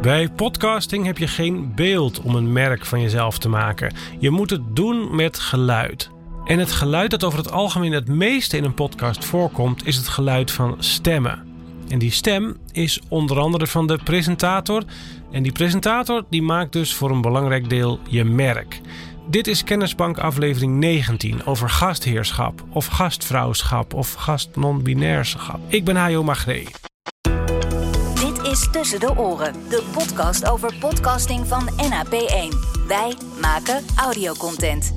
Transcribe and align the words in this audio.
Bij 0.00 0.28
podcasting 0.28 1.04
heb 1.06 1.18
je 1.18 1.28
geen 1.28 1.74
beeld 1.74 2.20
om 2.20 2.34
een 2.34 2.52
merk 2.52 2.86
van 2.86 3.00
jezelf 3.00 3.38
te 3.38 3.48
maken. 3.48 3.94
Je 4.18 4.30
moet 4.30 4.50
het 4.50 4.76
doen 4.76 5.16
met 5.16 5.38
geluid. 5.38 6.10
En 6.44 6.58
het 6.58 6.72
geluid 6.72 7.10
dat 7.10 7.24
over 7.24 7.38
het 7.38 7.50
algemeen 7.52 7.92
het 7.92 8.08
meeste 8.08 8.56
in 8.56 8.64
een 8.64 8.74
podcast 8.74 9.24
voorkomt, 9.24 9.86
is 9.86 9.96
het 9.96 10.08
geluid 10.08 10.50
van 10.50 10.74
stemmen. 10.78 11.46
En 11.88 11.98
die 11.98 12.10
stem 12.10 12.56
is 12.72 13.00
onder 13.08 13.38
andere 13.38 13.66
van 13.66 13.86
de 13.86 13.98
presentator. 14.04 14.82
En 15.30 15.42
die 15.42 15.52
presentator 15.52 16.24
die 16.30 16.42
maakt 16.42 16.72
dus 16.72 16.94
voor 16.94 17.10
een 17.10 17.20
belangrijk 17.20 17.68
deel 17.68 18.00
je 18.08 18.24
merk. 18.24 18.80
Dit 19.28 19.46
is 19.46 19.64
Kennisbank 19.64 20.18
aflevering 20.18 20.78
19 20.78 21.46
over 21.46 21.70
gastheerschap 21.70 22.64
of 22.70 22.86
gastvrouwschap 22.86 23.94
of 23.94 24.12
gast-non-binairschap. 24.12 25.60
Ik 25.68 25.84
ben 25.84 25.96
Hajo 25.96 26.22
Magree. 26.22 26.89
Is 28.50 28.68
Tussen 28.70 29.00
de 29.00 29.16
Oren, 29.16 29.54
de 29.68 29.82
podcast 29.92 30.48
over 30.48 30.74
podcasting 30.80 31.46
van 31.46 31.68
NAP1. 31.68 32.56
Wij 32.86 33.14
maken 33.40 33.84
audiocontent. 33.96 34.94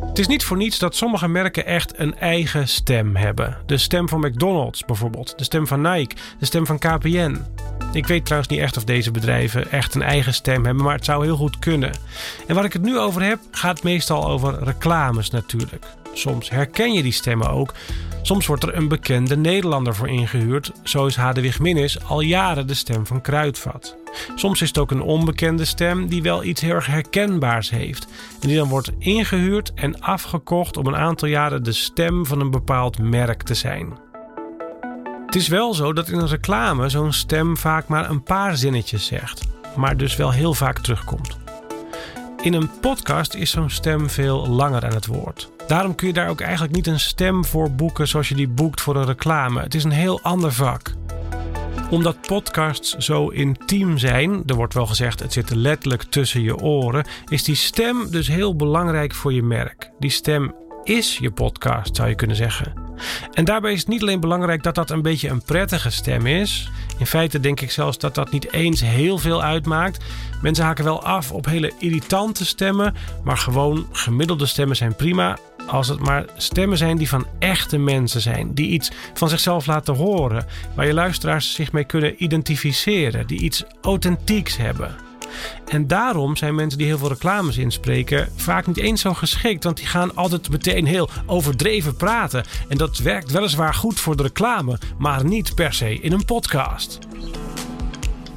Het 0.00 0.18
is 0.18 0.26
niet 0.26 0.44
voor 0.44 0.56
niets 0.56 0.78
dat 0.78 0.96
sommige 0.96 1.28
merken 1.28 1.66
echt 1.66 1.98
een 1.98 2.18
eigen 2.18 2.68
stem 2.68 3.16
hebben. 3.16 3.56
De 3.66 3.78
stem 3.78 4.08
van 4.08 4.20
McDonald's 4.20 4.84
bijvoorbeeld, 4.84 5.38
de 5.38 5.44
stem 5.44 5.66
van 5.66 5.80
Nike, 5.80 6.14
de 6.38 6.44
stem 6.46 6.66
van 6.66 6.78
KPN. 6.78 7.44
Ik 7.92 8.06
weet 8.06 8.24
trouwens 8.24 8.52
niet 8.52 8.60
echt 8.60 8.76
of 8.76 8.84
deze 8.84 9.10
bedrijven 9.10 9.70
echt 9.70 9.94
een 9.94 10.02
eigen 10.02 10.34
stem 10.34 10.64
hebben, 10.64 10.84
maar 10.84 10.94
het 10.94 11.04
zou 11.04 11.24
heel 11.24 11.36
goed 11.36 11.58
kunnen. 11.58 11.92
En 12.46 12.54
waar 12.54 12.64
ik 12.64 12.72
het 12.72 12.82
nu 12.82 12.98
over 12.98 13.22
heb, 13.22 13.38
gaat 13.50 13.82
meestal 13.82 14.28
over 14.28 14.64
reclames 14.64 15.30
natuurlijk. 15.30 15.86
Soms 16.14 16.50
herken 16.50 16.92
je 16.92 17.02
die 17.02 17.12
stemmen 17.12 17.50
ook. 17.50 17.74
Soms 18.22 18.46
wordt 18.46 18.62
er 18.62 18.76
een 18.76 18.88
bekende 18.88 19.36
Nederlander 19.36 19.94
voor 19.94 20.08
ingehuurd. 20.08 20.72
Zo 20.82 21.06
is 21.06 21.16
Hadewig 21.16 21.60
Minnis 21.60 22.04
al 22.04 22.20
jaren 22.20 22.66
de 22.66 22.74
stem 22.74 23.06
van 23.06 23.20
Kruidvat. 23.20 23.96
Soms 24.34 24.62
is 24.62 24.68
het 24.68 24.78
ook 24.78 24.90
een 24.90 25.02
onbekende 25.02 25.64
stem 25.64 26.08
die 26.08 26.22
wel 26.22 26.44
iets 26.44 26.60
heel 26.60 26.74
erg 26.74 26.86
herkenbaars 26.86 27.70
heeft. 27.70 28.06
En 28.40 28.48
die 28.48 28.56
dan 28.56 28.68
wordt 28.68 28.92
ingehuurd 28.98 29.72
en 29.74 30.00
afgekocht 30.00 30.76
om 30.76 30.86
een 30.86 30.96
aantal 30.96 31.28
jaren 31.28 31.62
de 31.62 31.72
stem 31.72 32.26
van 32.26 32.40
een 32.40 32.50
bepaald 32.50 32.98
merk 32.98 33.42
te 33.42 33.54
zijn. 33.54 33.98
Het 35.26 35.34
is 35.34 35.48
wel 35.48 35.74
zo 35.74 35.92
dat 35.92 36.08
in 36.08 36.18
een 36.18 36.28
reclame 36.28 36.88
zo'n 36.88 37.12
stem 37.12 37.56
vaak 37.56 37.88
maar 37.88 38.10
een 38.10 38.22
paar 38.22 38.56
zinnetjes 38.56 39.06
zegt, 39.06 39.42
maar 39.76 39.96
dus 39.96 40.16
wel 40.16 40.32
heel 40.32 40.54
vaak 40.54 40.78
terugkomt. 40.78 41.38
In 42.42 42.52
een 42.52 42.70
podcast 42.80 43.34
is 43.34 43.50
zo'n 43.50 43.70
stem 43.70 44.10
veel 44.10 44.48
langer 44.48 44.84
aan 44.84 44.94
het 44.94 45.06
woord. 45.06 45.52
Daarom 45.66 45.94
kun 45.94 46.06
je 46.06 46.12
daar 46.12 46.28
ook 46.28 46.40
eigenlijk 46.40 46.74
niet 46.74 46.86
een 46.86 47.00
stem 47.00 47.44
voor 47.44 47.72
boeken 47.72 48.08
zoals 48.08 48.28
je 48.28 48.34
die 48.34 48.48
boekt 48.48 48.80
voor 48.80 48.96
een 48.96 49.06
reclame. 49.06 49.60
Het 49.60 49.74
is 49.74 49.84
een 49.84 49.90
heel 49.90 50.20
ander 50.22 50.52
vak 50.52 50.94
omdat 51.90 52.26
podcasts 52.26 52.96
zo 52.96 53.28
intiem 53.28 53.98
zijn, 53.98 54.42
er 54.46 54.54
wordt 54.54 54.74
wel 54.74 54.86
gezegd 54.86 55.20
het 55.20 55.32
zit 55.32 55.54
letterlijk 55.54 56.02
tussen 56.02 56.42
je 56.42 56.56
oren, 56.56 57.04
is 57.26 57.44
die 57.44 57.54
stem 57.54 58.10
dus 58.10 58.28
heel 58.28 58.56
belangrijk 58.56 59.14
voor 59.14 59.32
je 59.32 59.42
merk. 59.42 59.90
Die 59.98 60.10
stem 60.10 60.54
is 60.82 61.18
je 61.18 61.30
podcast, 61.30 61.96
zou 61.96 62.08
je 62.08 62.14
kunnen 62.14 62.36
zeggen. 62.36 62.83
En 63.32 63.44
daarbij 63.44 63.72
is 63.72 63.78
het 63.78 63.88
niet 63.88 64.02
alleen 64.02 64.20
belangrijk 64.20 64.62
dat 64.62 64.74
dat 64.74 64.90
een 64.90 65.02
beetje 65.02 65.28
een 65.28 65.42
prettige 65.42 65.90
stem 65.90 66.26
is. 66.26 66.70
In 66.98 67.06
feite 67.06 67.40
denk 67.40 67.60
ik 67.60 67.70
zelfs 67.70 67.98
dat 67.98 68.14
dat 68.14 68.30
niet 68.30 68.52
eens 68.52 68.80
heel 68.80 69.18
veel 69.18 69.42
uitmaakt. 69.42 70.04
Mensen 70.42 70.64
haken 70.64 70.84
wel 70.84 71.02
af 71.02 71.32
op 71.32 71.46
hele 71.46 71.72
irritante 71.78 72.44
stemmen, 72.44 72.94
maar 73.24 73.38
gewoon 73.38 73.86
gemiddelde 73.92 74.46
stemmen 74.46 74.76
zijn 74.76 74.96
prima. 74.96 75.38
Als 75.66 75.88
het 75.88 76.00
maar 76.00 76.24
stemmen 76.36 76.78
zijn 76.78 76.96
die 76.96 77.08
van 77.08 77.26
echte 77.38 77.78
mensen 77.78 78.20
zijn, 78.20 78.54
die 78.54 78.68
iets 78.68 78.90
van 79.14 79.28
zichzelf 79.28 79.66
laten 79.66 79.94
horen, 79.94 80.46
waar 80.74 80.86
je 80.86 80.94
luisteraars 80.94 81.54
zich 81.54 81.72
mee 81.72 81.84
kunnen 81.84 82.22
identificeren, 82.22 83.26
die 83.26 83.40
iets 83.40 83.64
authentieks 83.82 84.56
hebben. 84.56 85.03
En 85.68 85.86
daarom 85.86 86.36
zijn 86.36 86.54
mensen 86.54 86.78
die 86.78 86.86
heel 86.86 86.98
veel 86.98 87.08
reclames 87.08 87.56
inspreken 87.56 88.28
vaak 88.36 88.66
niet 88.66 88.78
eens 88.78 89.00
zo 89.00 89.14
geschikt, 89.14 89.64
want 89.64 89.76
die 89.76 89.86
gaan 89.86 90.16
altijd 90.16 90.50
meteen 90.50 90.86
heel 90.86 91.08
overdreven 91.26 91.96
praten. 91.96 92.44
En 92.68 92.76
dat 92.76 92.98
werkt 92.98 93.30
weliswaar 93.30 93.74
goed 93.74 94.00
voor 94.00 94.16
de 94.16 94.22
reclame, 94.22 94.78
maar 94.98 95.24
niet 95.24 95.54
per 95.54 95.72
se 95.72 96.00
in 96.00 96.12
een 96.12 96.24
podcast. 96.24 96.98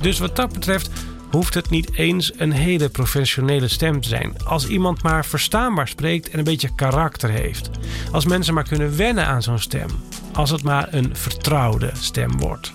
Dus 0.00 0.18
wat 0.18 0.36
dat 0.36 0.52
betreft 0.52 0.90
hoeft 1.30 1.54
het 1.54 1.70
niet 1.70 1.94
eens 1.94 2.32
een 2.36 2.52
hele 2.52 2.88
professionele 2.88 3.68
stem 3.68 4.00
te 4.00 4.08
zijn. 4.08 4.44
Als 4.44 4.68
iemand 4.68 5.02
maar 5.02 5.24
verstaanbaar 5.24 5.88
spreekt 5.88 6.30
en 6.30 6.38
een 6.38 6.44
beetje 6.44 6.74
karakter 6.74 7.30
heeft. 7.30 7.70
Als 8.12 8.24
mensen 8.24 8.54
maar 8.54 8.68
kunnen 8.68 8.96
wennen 8.96 9.26
aan 9.26 9.42
zo'n 9.42 9.58
stem. 9.58 9.88
Als 10.32 10.50
het 10.50 10.62
maar 10.62 10.88
een 10.90 11.16
vertrouwde 11.16 11.90
stem 11.94 12.38
wordt. 12.38 12.72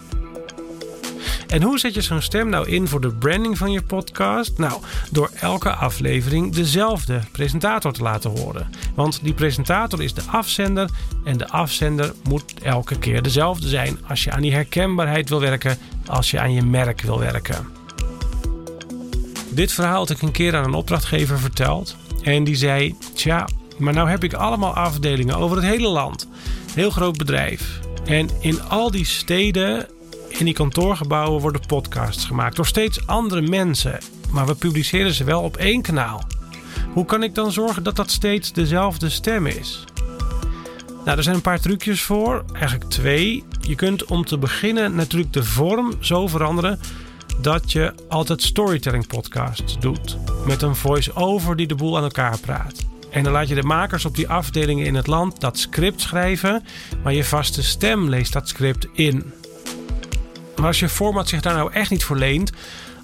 En 1.55 1.61
hoe 1.61 1.79
zet 1.79 1.93
je 1.93 2.01
zo'n 2.01 2.21
stem 2.21 2.49
nou 2.49 2.69
in 2.69 2.87
voor 2.87 3.01
de 3.01 3.13
branding 3.13 3.57
van 3.57 3.71
je 3.71 3.81
podcast? 3.81 4.57
Nou, 4.57 4.81
door 5.11 5.31
elke 5.39 5.69
aflevering 5.73 6.53
dezelfde 6.53 7.21
presentator 7.31 7.93
te 7.93 8.01
laten 8.01 8.39
horen. 8.39 8.69
Want 8.95 9.19
die 9.23 9.33
presentator 9.33 10.03
is 10.03 10.13
de 10.13 10.21
afzender 10.27 10.89
en 11.23 11.37
de 11.37 11.49
afzender 11.49 12.13
moet 12.23 12.53
elke 12.61 12.99
keer 12.99 13.21
dezelfde 13.21 13.67
zijn 13.67 13.97
als 14.07 14.23
je 14.23 14.31
aan 14.31 14.41
die 14.41 14.53
herkenbaarheid 14.53 15.29
wil 15.29 15.39
werken, 15.39 15.77
als 16.05 16.31
je 16.31 16.39
aan 16.39 16.53
je 16.53 16.61
merk 16.61 17.01
wil 17.01 17.19
werken. 17.19 17.67
Dit 19.49 19.71
verhaal 19.71 19.97
had 19.97 20.09
ik 20.09 20.21
een 20.21 20.31
keer 20.31 20.55
aan 20.55 20.63
een 20.63 20.73
opdrachtgever 20.73 21.39
verteld. 21.39 21.95
En 22.23 22.43
die 22.43 22.55
zei: 22.55 22.95
Tja, 23.13 23.47
maar 23.77 23.93
nou 23.93 24.09
heb 24.09 24.23
ik 24.23 24.33
allemaal 24.33 24.73
afdelingen 24.73 25.37
over 25.37 25.57
het 25.57 25.65
hele 25.65 25.87
land. 25.87 26.27
Heel 26.73 26.89
groot 26.89 27.17
bedrijf. 27.17 27.79
En 28.05 28.29
in 28.39 28.61
al 28.63 28.91
die 28.91 29.05
steden, 29.05 29.87
in 30.39 30.45
die 30.45 30.53
kantoorgebouwen, 30.53 31.41
worden 31.41 31.61
podcasts 31.67 32.25
gemaakt 32.25 32.55
door 32.55 32.65
steeds 32.65 33.07
andere 33.07 33.41
mensen. 33.41 33.99
Maar 34.31 34.45
we 34.45 34.55
publiceren 34.55 35.13
ze 35.13 35.23
wel 35.23 35.41
op 35.41 35.57
één 35.57 35.81
kanaal. 35.81 36.27
Hoe 36.93 37.05
kan 37.05 37.23
ik 37.23 37.35
dan 37.35 37.51
zorgen 37.51 37.83
dat 37.83 37.95
dat 37.95 38.11
steeds 38.11 38.53
dezelfde 38.53 39.09
stem 39.09 39.45
is? 39.45 39.83
Nou, 41.05 41.17
er 41.17 41.23
zijn 41.23 41.35
een 41.35 41.41
paar 41.41 41.59
trucjes 41.59 42.01
voor, 42.01 42.43
eigenlijk 42.53 42.89
twee. 42.89 43.43
Je 43.61 43.75
kunt 43.75 44.05
om 44.05 44.25
te 44.25 44.37
beginnen 44.37 44.95
natuurlijk 44.95 45.33
de 45.33 45.43
vorm 45.43 45.93
zo 45.99 46.27
veranderen 46.27 46.79
dat 47.41 47.71
je 47.71 47.93
altijd 48.09 48.41
storytelling 48.41 49.07
podcasts 49.07 49.79
doet. 49.79 50.17
Met 50.45 50.61
een 50.61 50.75
voice-over 50.75 51.55
die 51.55 51.67
de 51.67 51.75
boel 51.75 51.97
aan 51.97 52.03
elkaar 52.03 52.39
praat. 52.39 52.85
En 53.09 53.23
dan 53.23 53.33
laat 53.33 53.47
je 53.47 53.55
de 53.55 53.63
makers 53.63 54.05
op 54.05 54.15
die 54.15 54.29
afdelingen 54.29 54.85
in 54.85 54.95
het 54.95 55.07
land 55.07 55.39
dat 55.39 55.57
script 55.57 56.01
schrijven, 56.01 56.63
maar 57.03 57.13
je 57.13 57.23
vaste 57.23 57.63
stem 57.63 58.09
leest 58.09 58.33
dat 58.33 58.47
script 58.47 58.87
in. 58.93 59.33
Maar 60.65 60.73
als 60.73 60.83
je 60.83 60.89
format 60.95 61.29
zich 61.29 61.41
daar 61.41 61.55
nou 61.55 61.71
echt 61.71 61.89
niet 61.89 62.03
voor 62.03 62.17
leent, 62.17 62.51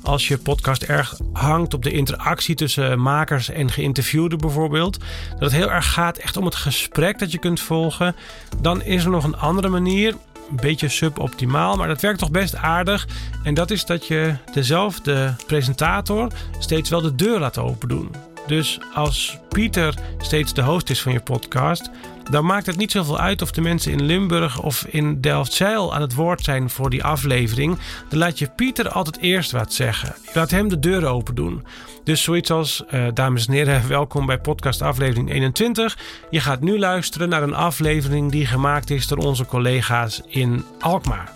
als 0.01 0.27
je 0.27 0.37
podcast 0.37 0.83
erg 0.83 1.17
hangt 1.33 1.73
op 1.73 1.83
de 1.83 1.91
interactie 1.91 2.55
tussen 2.55 3.01
makers 3.01 3.49
en 3.49 3.71
geïnterviewden 3.71 4.37
bijvoorbeeld, 4.37 4.97
dat 5.29 5.39
het 5.39 5.51
heel 5.51 5.71
erg 5.71 5.93
gaat 5.93 6.17
echt 6.17 6.37
om 6.37 6.45
het 6.45 6.55
gesprek 6.55 7.19
dat 7.19 7.31
je 7.31 7.37
kunt 7.37 7.59
volgen, 7.59 8.15
dan 8.61 8.83
is 8.83 9.03
er 9.03 9.09
nog 9.09 9.23
een 9.23 9.37
andere 9.37 9.69
manier 9.69 10.15
een 10.49 10.55
beetje 10.61 10.89
suboptimaal, 10.89 11.75
maar 11.75 11.87
dat 11.87 12.01
werkt 12.01 12.19
toch 12.19 12.31
best 12.31 12.55
aardig. 12.55 13.07
En 13.43 13.53
dat 13.53 13.71
is 13.71 13.85
dat 13.85 14.07
je 14.07 14.35
dezelfde 14.53 15.35
presentator 15.47 16.31
steeds 16.59 16.89
wel 16.89 17.01
de 17.01 17.15
deur 17.15 17.39
laat 17.39 17.57
open 17.57 17.87
doen. 17.87 18.30
Dus 18.51 18.79
als 18.93 19.37
Pieter 19.49 19.93
steeds 20.17 20.53
de 20.53 20.61
host 20.61 20.89
is 20.89 21.01
van 21.01 21.11
je 21.11 21.19
podcast, 21.19 21.89
dan 22.29 22.45
maakt 22.45 22.65
het 22.65 22.77
niet 22.77 22.91
zoveel 22.91 23.19
uit 23.19 23.41
of 23.41 23.51
de 23.51 23.61
mensen 23.61 23.91
in 23.91 24.03
Limburg 24.03 24.61
of 24.61 24.85
in 24.85 25.21
Delfzijl 25.21 25.93
aan 25.93 26.01
het 26.01 26.13
woord 26.13 26.43
zijn 26.43 26.69
voor 26.69 26.89
die 26.89 27.03
aflevering. 27.03 27.77
Dan 28.09 28.19
laat 28.19 28.39
je 28.39 28.49
Pieter 28.55 28.89
altijd 28.89 29.17
eerst 29.17 29.51
wat 29.51 29.73
zeggen. 29.73 30.15
Je 30.23 30.31
laat 30.33 30.51
hem 30.51 30.69
de 30.69 30.79
deur 30.79 31.05
open 31.05 31.35
doen. 31.35 31.65
Dus 32.03 32.23
zoiets 32.23 32.51
als, 32.51 32.83
uh, 32.93 33.07
dames 33.13 33.47
en 33.47 33.53
heren, 33.53 33.87
welkom 33.97 34.25
bij 34.25 34.39
podcast 34.39 34.81
aflevering 34.81 35.31
21. 35.31 35.97
Je 36.29 36.39
gaat 36.39 36.61
nu 36.61 36.79
luisteren 36.79 37.29
naar 37.29 37.43
een 37.43 37.55
aflevering 37.55 38.31
die 38.31 38.45
gemaakt 38.45 38.89
is 38.89 39.07
door 39.07 39.17
onze 39.17 39.45
collega's 39.45 40.21
in 40.27 40.65
Alkmaar. 40.79 41.31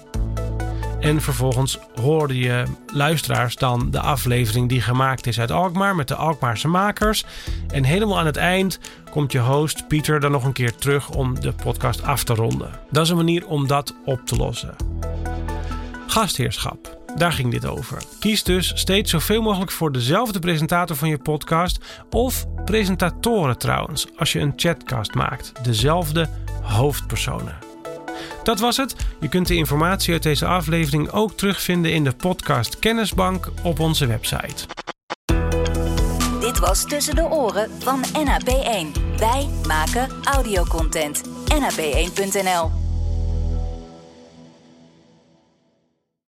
En 1.06 1.22
vervolgens 1.22 1.80
hoorde 2.02 2.38
je 2.38 2.64
luisteraars 2.94 3.56
dan 3.56 3.92
de 3.92 4.00
aflevering 4.00 4.70
die 4.70 4.82
gemaakt 4.82 5.28
is 5.28 5.40
uit 5.40 5.52
Alkmaar 5.52 5.96
met 5.96 6.08
de 6.08 6.16
Alkmaarse 6.16 6.68
makers. 6.68 7.26
En 7.74 7.84
helemaal 7.84 8.20
aan 8.20 8.26
het 8.26 8.38
eind 8.38 8.80
komt 9.12 9.32
je 9.32 9.40
host 9.40 9.88
Pieter 9.88 10.20
dan 10.20 10.32
nog 10.32 10.44
een 10.44 10.54
keer 10.54 10.76
terug 10.76 11.10
om 11.10 11.40
de 11.40 11.54
podcast 11.54 12.04
af 12.04 12.24
te 12.24 12.34
ronden. 12.34 12.70
Dat 12.92 13.04
is 13.04 13.10
een 13.10 13.16
manier 13.16 13.48
om 13.48 13.68
dat 13.68 13.96
op 14.06 14.26
te 14.26 14.36
lossen. 14.36 14.76
Gastheerschap. 16.08 16.98
Daar 17.16 17.32
ging 17.32 17.52
dit 17.52 17.66
over. 17.66 18.02
Kies 18.20 18.44
dus 18.44 18.72
steeds 18.76 19.12
zoveel 19.12 19.42
mogelijk 19.42 19.72
voor 19.72 19.92
dezelfde 19.92 20.40
presentator 20.40 20.96
van 20.96 21.10
je 21.10 21.18
podcast. 21.18 22.04
Of 22.10 22.46
presentatoren 22.64 23.58
trouwens, 23.58 24.08
als 24.18 24.32
je 24.32 24.40
een 24.40 24.54
chatcast 24.56 25.14
maakt. 25.14 25.52
Dezelfde 25.64 26.30
hoofdpersonen. 26.62 27.65
Dat 28.46 28.60
was 28.60 28.78
het. 28.78 28.96
Je 29.20 29.30
kunt 29.30 29.48
de 29.48 29.56
informatie 29.56 30.14
uit 30.14 30.24
deze 30.24 30.46
aflevering 30.46 31.12
ook 31.12 31.38
terugvinden 31.38 31.94
in 31.94 32.04
de 32.04 32.16
podcast 32.16 32.80
Kennisbank 32.80 33.52
op 33.64 33.80
onze 33.80 34.06
website. 34.06 34.66
Dit 36.40 36.60
was 36.60 36.86
Tussen 36.86 37.16
de 37.16 37.24
Oren 37.24 37.70
van 37.80 38.04
NAP1. 38.04 39.18
Wij 39.18 39.50
maken 39.68 40.10
audiocontent. 40.24 41.22
NAP1.nl 41.54 42.85